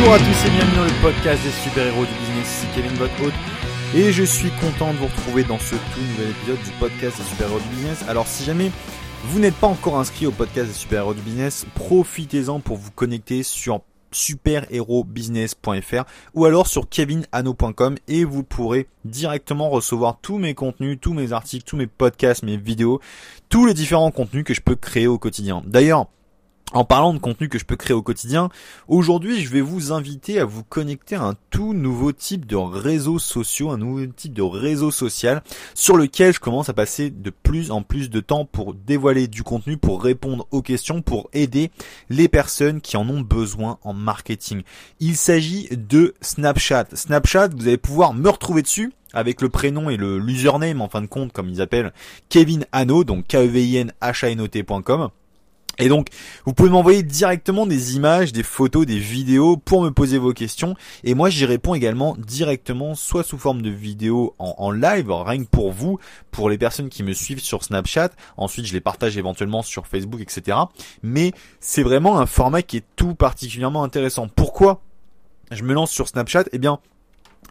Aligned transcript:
Bonjour 0.00 0.14
à 0.14 0.18
tous 0.18 0.46
et 0.46 0.50
bienvenue 0.50 0.76
dans 0.76 0.84
le 0.84 1.02
podcast 1.02 1.42
des 1.44 1.50
super-héros 1.50 2.06
du 2.06 2.12
business, 2.14 2.46
c'est 2.46 2.74
Kevin 2.74 2.96
votre 2.96 3.12
et 3.94 4.12
je 4.12 4.22
suis 4.22 4.48
content 4.52 4.94
de 4.94 4.98
vous 4.98 5.08
retrouver 5.08 5.44
dans 5.44 5.58
ce 5.58 5.74
tout 5.74 6.00
nouvel 6.00 6.30
épisode 6.30 6.56
du 6.64 6.70
podcast 6.80 7.18
des 7.18 7.24
super-héros 7.24 7.58
du 7.58 7.68
business. 7.68 8.02
Alors 8.08 8.26
si 8.26 8.42
jamais 8.42 8.70
vous 9.24 9.40
n'êtes 9.40 9.56
pas 9.56 9.66
encore 9.66 9.98
inscrit 9.98 10.26
au 10.26 10.30
podcast 10.30 10.68
des 10.68 10.72
super-héros 10.72 11.12
du 11.12 11.20
business, 11.20 11.66
profitez-en 11.74 12.60
pour 12.60 12.78
vous 12.78 12.90
connecter 12.92 13.42
sur 13.42 13.82
superhérobusiness.fr 14.10 16.04
ou 16.32 16.46
alors 16.46 16.66
sur 16.66 16.88
kevinano.com 16.88 17.96
et 18.08 18.24
vous 18.24 18.42
pourrez 18.42 18.88
directement 19.04 19.68
recevoir 19.68 20.16
tous 20.22 20.38
mes 20.38 20.54
contenus, 20.54 20.96
tous 20.98 21.12
mes 21.12 21.34
articles, 21.34 21.64
tous 21.68 21.76
mes 21.76 21.86
podcasts, 21.86 22.42
mes 22.42 22.56
vidéos, 22.56 23.02
tous 23.50 23.66
les 23.66 23.74
différents 23.74 24.12
contenus 24.12 24.44
que 24.44 24.54
je 24.54 24.62
peux 24.62 24.76
créer 24.76 25.08
au 25.08 25.18
quotidien. 25.18 25.62
D'ailleurs, 25.66 26.06
en 26.72 26.84
parlant 26.84 27.12
de 27.12 27.18
contenu 27.18 27.48
que 27.48 27.58
je 27.58 27.64
peux 27.64 27.76
créer 27.76 27.94
au 27.94 28.02
quotidien, 28.02 28.48
aujourd'hui 28.88 29.42
je 29.42 29.50
vais 29.50 29.60
vous 29.60 29.92
inviter 29.92 30.38
à 30.38 30.44
vous 30.44 30.62
connecter 30.62 31.16
à 31.16 31.22
un 31.22 31.34
tout 31.50 31.74
nouveau 31.74 32.12
type 32.12 32.46
de 32.46 32.56
réseau 32.56 33.18
social, 33.18 33.70
un 33.70 33.78
nouveau 33.78 34.06
type 34.06 34.32
de 34.32 34.42
réseau 34.42 34.90
social 34.90 35.42
sur 35.74 35.96
lequel 35.96 36.32
je 36.32 36.40
commence 36.40 36.68
à 36.68 36.72
passer 36.72 37.10
de 37.10 37.30
plus 37.30 37.70
en 37.70 37.82
plus 37.82 38.10
de 38.10 38.20
temps 38.20 38.44
pour 38.44 38.74
dévoiler 38.74 39.26
du 39.26 39.42
contenu, 39.42 39.76
pour 39.76 40.02
répondre 40.02 40.46
aux 40.50 40.62
questions, 40.62 41.02
pour 41.02 41.28
aider 41.32 41.70
les 42.08 42.28
personnes 42.28 42.80
qui 42.80 42.96
en 42.96 43.08
ont 43.08 43.20
besoin 43.20 43.78
en 43.82 43.92
marketing. 43.92 44.62
Il 45.00 45.16
s'agit 45.16 45.68
de 45.70 46.14
Snapchat. 46.20 46.86
Snapchat, 46.94 47.48
vous 47.48 47.66
allez 47.66 47.78
pouvoir 47.78 48.14
me 48.14 48.28
retrouver 48.28 48.62
dessus 48.62 48.92
avec 49.12 49.42
le 49.42 49.48
prénom 49.48 49.90
et 49.90 49.96
le 49.96 50.20
username 50.20 50.80
en 50.80 50.88
fin 50.88 51.02
de 51.02 51.06
compte 51.06 51.32
comme 51.32 51.48
ils 51.48 51.60
appellent 51.60 51.92
Kevin 52.28 52.64
Hano, 52.72 53.02
donc 53.02 53.26
k 53.26 53.36
Et 55.80 55.88
donc, 55.88 56.08
vous 56.44 56.52
pouvez 56.52 56.70
m'envoyer 56.70 57.02
directement 57.02 57.66
des 57.66 57.96
images, 57.96 58.32
des 58.32 58.42
photos, 58.42 58.86
des 58.86 58.98
vidéos 58.98 59.56
pour 59.56 59.82
me 59.82 59.90
poser 59.90 60.18
vos 60.18 60.32
questions. 60.32 60.74
Et 61.04 61.14
moi, 61.14 61.30
j'y 61.30 61.46
réponds 61.46 61.74
également 61.74 62.16
directement, 62.18 62.94
soit 62.94 63.22
sous 63.22 63.38
forme 63.38 63.62
de 63.62 63.70
vidéo 63.70 64.34
en, 64.38 64.70
live, 64.70 65.10
rien 65.10 65.42
que 65.42 65.48
pour 65.48 65.72
vous, 65.72 65.98
pour 66.30 66.50
les 66.50 66.58
personnes 66.58 66.88
qui 66.88 67.02
me 67.02 67.12
suivent 67.12 67.40
sur 67.40 67.64
Snapchat. 67.64 68.10
Ensuite, 68.36 68.66
je 68.66 68.72
les 68.72 68.80
partage 68.80 69.16
éventuellement 69.16 69.62
sur 69.62 69.86
Facebook, 69.86 70.20
etc. 70.20 70.58
Mais 71.02 71.32
c'est 71.60 71.82
vraiment 71.82 72.18
un 72.18 72.26
format 72.26 72.62
qui 72.62 72.78
est 72.78 72.84
tout 72.96 73.14
particulièrement 73.14 73.82
intéressant. 73.82 74.28
Pourquoi 74.28 74.82
je 75.50 75.62
me 75.62 75.72
lance 75.72 75.90
sur 75.90 76.08
Snapchat? 76.08 76.44
Eh 76.52 76.58
bien, 76.58 76.78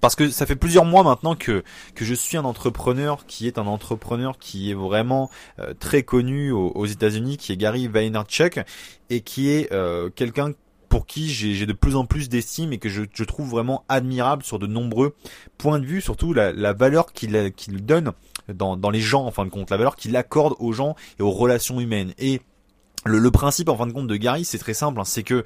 parce 0.00 0.14
que 0.14 0.28
ça 0.28 0.46
fait 0.46 0.56
plusieurs 0.56 0.84
mois 0.84 1.02
maintenant 1.02 1.34
que 1.34 1.62
que 1.94 2.04
je 2.04 2.14
suis 2.14 2.36
un 2.36 2.44
entrepreneur 2.44 3.26
qui 3.26 3.46
est 3.46 3.58
un 3.58 3.66
entrepreneur 3.66 4.38
qui 4.38 4.70
est 4.70 4.74
vraiment 4.74 5.30
euh, 5.58 5.74
très 5.78 6.02
connu 6.02 6.50
aux, 6.50 6.86
États-Unis, 6.86 7.36
qui 7.36 7.52
est 7.52 7.56
Gary 7.56 7.88
Vaynerchuk 7.88 8.60
et 9.10 9.20
qui 9.20 9.50
est 9.50 9.72
euh, 9.72 10.10
quelqu'un 10.10 10.52
pour 10.88 11.06
qui 11.06 11.28
j'ai 11.28 11.66
de 11.66 11.72
plus 11.72 11.96
en 11.96 12.06
plus 12.06 12.28
d'estime 12.28 12.72
et 12.72 12.78
que 12.78 12.88
je, 12.88 13.02
je, 13.12 13.24
trouve 13.24 13.50
vraiment 13.50 13.84
admirable 13.88 14.44
sur 14.44 14.58
de 14.58 14.66
nombreux 14.66 15.14
points 15.58 15.80
de 15.80 15.84
vue, 15.84 16.00
surtout 16.00 16.32
la, 16.32 16.52
la 16.52 16.72
valeur 16.72 17.12
qu'il 17.12 17.52
qu'il 17.54 17.84
donne 17.84 18.12
dans, 18.52 18.76
dans 18.76 18.90
les 18.90 19.00
gens 19.00 19.24
en 19.24 19.30
fin 19.30 19.44
de 19.44 19.50
compte, 19.50 19.70
la 19.70 19.76
valeur 19.76 19.96
qu'il 19.96 20.16
accorde 20.16 20.54
aux 20.58 20.72
gens 20.72 20.94
et 21.18 21.22
aux 21.22 21.32
relations 21.32 21.80
humaines. 21.80 22.12
Et 22.18 22.40
le, 23.06 23.18
le, 23.18 23.30
principe 23.30 23.68
en 23.68 23.76
fin 23.76 23.86
de 23.86 23.92
compte 23.92 24.06
de 24.06 24.16
Gary, 24.16 24.44
c'est 24.44 24.58
très 24.58 24.74
simple, 24.74 25.00
hein, 25.00 25.04
c'est 25.04 25.22
que 25.22 25.44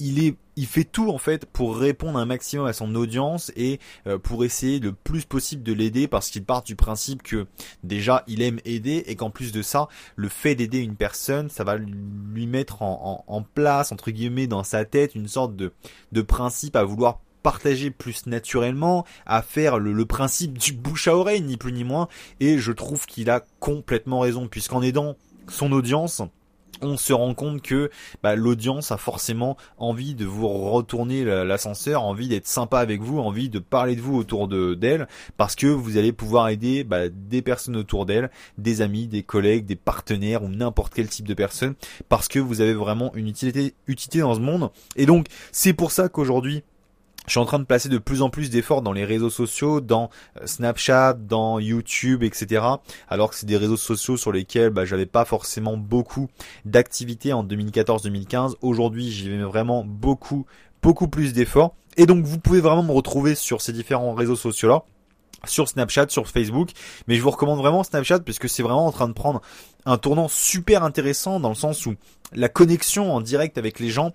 il 0.00 0.24
est 0.24 0.36
il 0.56 0.66
fait 0.66 0.84
tout 0.84 1.10
en 1.10 1.18
fait 1.18 1.46
pour 1.46 1.76
répondre 1.76 2.18
un 2.18 2.26
maximum 2.26 2.66
à 2.66 2.72
son 2.72 2.94
audience 2.96 3.52
et 3.56 3.78
euh, 4.08 4.18
pour 4.18 4.44
essayer 4.44 4.80
le 4.80 4.92
plus 4.92 5.24
possible 5.24 5.62
de 5.62 5.72
l'aider 5.72 6.08
parce 6.08 6.30
qu'il 6.30 6.44
part 6.44 6.62
du 6.62 6.74
principe 6.74 7.22
que 7.22 7.46
déjà 7.84 8.24
il 8.26 8.42
aime 8.42 8.58
aider 8.64 9.04
et 9.06 9.14
qu'en 9.14 9.30
plus 9.30 9.52
de 9.52 9.62
ça 9.62 9.86
le 10.16 10.28
fait 10.28 10.56
d'aider 10.56 10.78
une 10.78 10.96
personne 10.96 11.48
ça 11.48 11.62
va 11.62 11.76
lui 11.76 12.48
mettre 12.48 12.82
en, 12.82 13.44
place 13.54 13.92
entre 13.92 14.10
guillemets 14.10 14.48
dans 14.48 14.64
sa 14.64 14.84
tête 14.84 15.14
une 15.14 15.28
sorte 15.28 15.54
de, 15.54 15.72
de 16.10 16.22
principe 16.22 16.74
à 16.74 16.82
vouloir 16.82 17.20
partager 17.44 17.92
plus 17.92 18.26
naturellement, 18.26 19.06
à 19.24 19.42
faire 19.42 19.78
le, 19.78 19.92
le, 19.92 20.06
principe 20.06 20.58
du 20.58 20.72
bouche 20.72 21.06
à 21.06 21.16
oreille, 21.16 21.40
ni 21.40 21.56
plus 21.56 21.72
ni 21.72 21.84
moins, 21.84 22.08
et 22.40 22.58
je 22.58 22.72
trouve 22.72 23.06
qu'il 23.06 23.30
a 23.30 23.44
complètement 23.60 24.18
raison, 24.20 24.48
puisqu'en 24.48 24.82
aidant 24.82 25.16
son 25.48 25.70
audience, 25.70 26.20
on 26.82 26.96
se 26.96 27.12
rend 27.12 27.34
compte 27.34 27.62
que 27.62 27.90
bah, 28.22 28.36
l'audience 28.36 28.92
a 28.92 28.96
forcément 28.96 29.56
envie 29.76 30.14
de 30.14 30.24
vous 30.24 30.48
retourner 30.48 31.24
l'ascenseur, 31.24 32.02
envie 32.02 32.28
d'être 32.28 32.46
sympa 32.46 32.78
avec 32.78 33.00
vous, 33.00 33.18
envie 33.18 33.48
de 33.48 33.58
parler 33.58 33.96
de 33.96 34.00
vous 34.00 34.16
autour 34.16 34.48
de 34.48 34.74
d'elle, 34.74 35.08
parce 35.36 35.54
que 35.54 35.66
vous 35.66 35.96
allez 35.96 36.12
pouvoir 36.12 36.48
aider 36.48 36.84
bah, 36.84 37.08
des 37.08 37.42
personnes 37.42 37.76
autour 37.76 38.06
d'elle, 38.06 38.30
des 38.58 38.80
amis, 38.80 39.06
des 39.06 39.22
collègues, 39.22 39.66
des 39.66 39.76
partenaires 39.76 40.42
ou 40.42 40.48
n'importe 40.48 40.94
quel 40.94 41.08
type 41.08 41.26
de 41.26 41.34
personne, 41.34 41.74
parce 42.08 42.28
que 42.28 42.38
vous 42.38 42.60
avez 42.60 42.74
vraiment 42.74 43.12
une 43.14 43.28
utilité, 43.28 43.74
utilité 43.86 44.20
dans 44.20 44.34
ce 44.34 44.40
monde. 44.40 44.70
Et 44.96 45.06
donc 45.06 45.26
c'est 45.52 45.72
pour 45.72 45.90
ça 45.90 46.08
qu'aujourd'hui 46.08 46.62
je 47.26 47.32
suis 47.32 47.40
en 47.40 47.44
train 47.44 47.58
de 47.58 47.64
placer 47.64 47.88
de 47.88 47.98
plus 47.98 48.22
en 48.22 48.30
plus 48.30 48.48
d'efforts 48.48 48.80
dans 48.80 48.92
les 48.92 49.04
réseaux 49.04 49.30
sociaux, 49.30 49.80
dans 49.80 50.08
euh, 50.40 50.46
Snapchat, 50.46 51.14
dans 51.14 51.58
YouTube, 51.58 52.22
etc. 52.22 52.64
Alors 53.08 53.30
que 53.30 53.36
c'est 53.36 53.46
des 53.46 53.56
réseaux 53.56 53.76
sociaux 53.76 54.16
sur 54.16 54.32
lesquels 54.32 54.70
bah, 54.70 54.84
j'avais 54.84 55.06
pas 55.06 55.24
forcément 55.24 55.76
beaucoup 55.76 56.28
d'activités 56.64 57.32
en 57.32 57.44
2014-2015. 57.44 58.54
Aujourd'hui, 58.62 59.10
j'y 59.10 59.28
mets 59.28 59.42
vraiment 59.42 59.84
beaucoup, 59.84 60.46
beaucoup 60.82 61.08
plus 61.08 61.34
d'efforts. 61.34 61.74
Et 61.98 62.06
donc, 62.06 62.24
vous 62.24 62.38
pouvez 62.38 62.60
vraiment 62.60 62.82
me 62.82 62.92
retrouver 62.92 63.34
sur 63.34 63.60
ces 63.60 63.72
différents 63.72 64.14
réseaux 64.14 64.36
sociaux-là 64.36 64.84
sur 65.46 65.68
Snapchat, 65.68 66.06
sur 66.08 66.26
Facebook, 66.26 66.70
mais 67.06 67.14
je 67.14 67.22
vous 67.22 67.30
recommande 67.30 67.58
vraiment 67.58 67.84
Snapchat 67.84 68.20
puisque 68.20 68.48
c'est 68.48 68.62
vraiment 68.62 68.86
en 68.86 68.92
train 68.92 69.06
de 69.06 69.12
prendre 69.12 69.40
un 69.86 69.96
tournant 69.96 70.26
super 70.28 70.82
intéressant 70.82 71.38
dans 71.38 71.48
le 71.48 71.54
sens 71.54 71.86
où 71.86 71.94
la 72.32 72.48
connexion 72.48 73.14
en 73.14 73.20
direct 73.20 73.56
avec 73.56 73.78
les 73.78 73.90
gens 73.90 74.14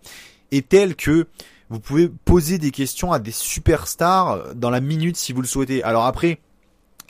est 0.51 0.67
telle 0.67 0.95
que 0.95 1.27
vous 1.73 1.79
pouvez 1.79 2.07
poser 2.07 2.59
des 2.59 2.69
questions 2.69 3.11
à 3.11 3.17
des 3.17 3.31
superstars 3.31 4.53
dans 4.53 4.69
la 4.69 4.79
minute 4.79 5.17
si 5.17 5.33
vous 5.33 5.41
le 5.41 5.47
souhaitez. 5.47 5.81
Alors 5.81 6.05
après, 6.05 6.39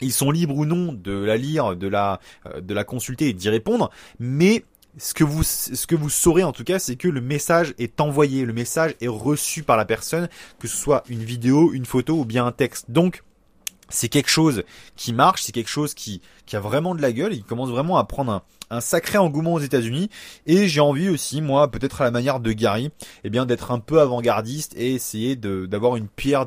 ils 0.00 0.10
sont 0.10 0.30
libres 0.30 0.56
ou 0.56 0.64
non 0.64 0.94
de 0.94 1.12
la 1.12 1.36
lire, 1.36 1.76
de 1.76 1.86
la, 1.86 2.18
euh, 2.46 2.62
de 2.62 2.72
la 2.72 2.82
consulter 2.82 3.28
et 3.28 3.32
d'y 3.34 3.50
répondre, 3.50 3.90
mais 4.18 4.64
ce 4.96 5.12
que 5.12 5.22
vous 5.22 5.42
ce 5.42 5.86
que 5.86 5.94
vous 5.94 6.08
saurez 6.08 6.44
en 6.44 6.52
tout 6.52 6.64
cas 6.64 6.78
c'est 6.78 6.94
que 6.94 7.08
le 7.08 7.20
message 7.20 7.74
est 7.78 8.00
envoyé, 8.00 8.46
le 8.46 8.52
message 8.54 8.94
est 9.02 9.08
reçu 9.08 9.64
par 9.64 9.76
la 9.76 9.84
personne, 9.84 10.30
que 10.58 10.66
ce 10.66 10.76
soit 10.78 11.02
une 11.10 11.24
vidéo, 11.24 11.74
une 11.74 11.84
photo 11.84 12.20
ou 12.20 12.24
bien 12.24 12.46
un 12.46 12.52
texte. 12.52 12.90
Donc 12.90 13.22
c'est 13.88 14.08
quelque 14.08 14.30
chose 14.30 14.64
qui 14.96 15.12
marche, 15.12 15.42
c'est 15.42 15.52
quelque 15.52 15.68
chose 15.68 15.94
qui, 15.94 16.20
a 16.52 16.60
vraiment 16.60 16.94
de 16.94 17.02
la 17.02 17.12
gueule, 17.12 17.34
il 17.34 17.42
commence 17.42 17.70
vraiment 17.70 17.96
à 17.96 18.04
prendre 18.04 18.44
un, 18.70 18.80
sacré 18.80 19.18
engouement 19.18 19.54
aux 19.54 19.60
États-Unis. 19.60 20.08
Et 20.46 20.66
j'ai 20.68 20.80
envie 20.80 21.08
aussi 21.08 21.40
moi 21.40 21.70
peut-être 21.70 22.00
à 22.00 22.04
la 22.04 22.10
manière 22.10 22.40
de 22.40 22.52
Gary 22.52 22.90
eh 23.22 23.30
bien 23.30 23.46
d'être 23.46 23.70
un 23.70 23.78
peu 23.78 24.00
avant-gardiste 24.00 24.74
et 24.76 24.94
essayer 24.94 25.36
d'avoir 25.36 25.96
une 25.96 26.08
pierre 26.08 26.46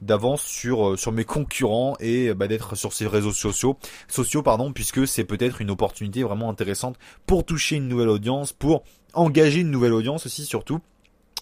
d'avance 0.00 0.42
sur 0.42 0.90
euh, 0.90 0.96
sur 0.96 1.12
mes 1.12 1.24
concurrents 1.24 1.96
et 2.00 2.34
bah, 2.34 2.48
d'être 2.48 2.74
sur 2.74 2.92
ces 2.92 3.06
réseaux 3.06 3.32
sociaux 3.32 3.76
sociaux 4.08 4.42
pardon 4.42 4.72
puisque 4.72 5.06
c'est 5.06 5.24
peut-être 5.24 5.60
une 5.60 5.70
opportunité 5.70 6.22
vraiment 6.24 6.50
intéressante 6.50 6.96
pour 7.26 7.44
toucher 7.44 7.76
une 7.76 7.88
nouvelle 7.88 8.08
audience 8.08 8.52
pour 8.52 8.82
engager 9.12 9.60
une 9.60 9.70
nouvelle 9.70 9.92
audience 9.92 10.26
aussi 10.26 10.44
surtout 10.44 10.80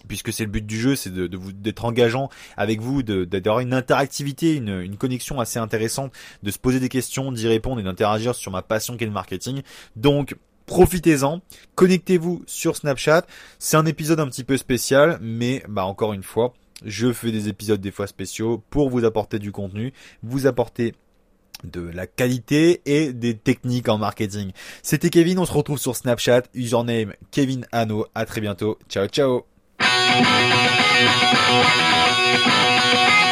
puisque 0.07 0.31
c'est 0.31 0.43
le 0.43 0.51
but 0.51 0.65
du 0.65 0.79
jeu, 0.79 0.95
c'est 0.95 1.13
de, 1.13 1.37
vous 1.37 1.51
d'être 1.51 1.85
engageant 1.85 2.29
avec 2.57 2.81
vous, 2.81 3.03
d'avoir 3.03 3.59
une 3.59 3.73
interactivité, 3.73 4.55
une, 4.55 4.81
une, 4.81 4.97
connexion 4.97 5.39
assez 5.39 5.59
intéressante, 5.59 6.13
de 6.43 6.51
se 6.51 6.59
poser 6.59 6.79
des 6.79 6.89
questions, 6.89 7.31
d'y 7.31 7.47
répondre 7.47 7.79
et 7.79 7.83
d'interagir 7.83 8.35
sur 8.35 8.51
ma 8.51 8.61
passion 8.61 8.97
qu'est 8.97 9.05
le 9.05 9.11
marketing. 9.11 9.61
Donc 9.95 10.35
profitez-en, 10.65 11.41
connectez-vous 11.75 12.43
sur 12.45 12.75
Snapchat. 12.75 13.25
C'est 13.57 13.77
un 13.77 13.85
épisode 13.85 14.19
un 14.19 14.27
petit 14.27 14.43
peu 14.43 14.57
spécial, 14.57 15.17
mais 15.21 15.63
bah 15.67 15.85
encore 15.85 16.13
une 16.13 16.23
fois, 16.23 16.53
je 16.85 17.11
fais 17.11 17.31
des 17.31 17.49
épisodes 17.49 17.81
des 17.81 17.91
fois 17.91 18.07
spéciaux 18.07 18.63
pour 18.69 18.89
vous 18.89 19.03
apporter 19.03 19.39
du 19.39 19.51
contenu, 19.51 19.93
vous 20.23 20.47
apporter 20.47 20.93
de 21.63 21.81
la 21.81 22.07
qualité 22.07 22.81
et 22.85 23.13
des 23.13 23.35
techniques 23.35 23.89
en 23.89 23.97
marketing. 23.97 24.51
C'était 24.81 25.09
Kevin, 25.09 25.39
on 25.39 25.45
se 25.45 25.51
retrouve 25.51 25.79
sur 25.79 25.95
Snapchat, 25.95 26.43
username 26.53 27.13
Kevin 27.31 27.65
Hano. 27.71 28.05
À 28.15 28.25
très 28.25 28.39
bientôt. 28.39 28.77
Ciao 28.87 29.07
ciao. 29.07 29.58
Thank 30.11 30.27
you. 33.23 33.28